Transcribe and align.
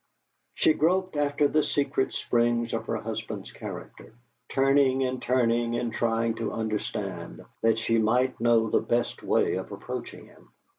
She 0.55 0.73
groped 0.73 1.15
after 1.15 1.47
the 1.47 1.61
secret 1.61 2.13
springs 2.15 2.73
of 2.73 2.87
her 2.87 2.97
husband's 2.97 3.51
character, 3.51 4.15
turning 4.49 5.03
and 5.03 5.21
turning 5.21 5.75
and 5.75 5.93
trying 5.93 6.33
to 6.37 6.53
understand, 6.53 7.45
that 7.61 7.77
she 7.77 7.99
might 7.99 8.41
know 8.41 8.71
the 8.71 8.81
best 8.81 9.21
way 9.21 9.53
of 9.57 9.71
approaching 9.71 10.25
him. 10.25 10.49